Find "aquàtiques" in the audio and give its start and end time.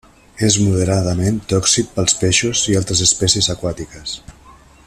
3.57-4.21